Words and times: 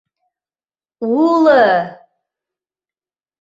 Уло-о-о... 1.23 1.79